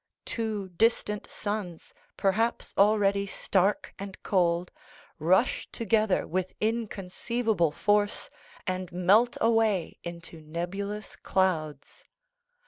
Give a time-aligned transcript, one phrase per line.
[0.25, 4.71] Two distant suns, per haps already stark and cold,
[5.19, 8.31] rush together with in conceivable force
[8.65, 12.03] and melt away into nebulous clouds.